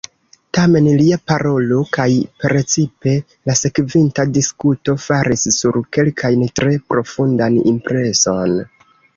Tamen 0.57 0.85
lia 0.99 1.17
parolo, 1.31 1.81
kaj 1.97 2.07
precipe 2.43 3.13
la 3.51 3.57
sekvinta 3.61 4.25
diskuto, 4.39 4.97
faris 5.05 5.45
sur 5.59 5.79
kelkajn 5.99 6.49
tre 6.63 6.75
profundan 6.95 7.61
impreson. 7.75 8.59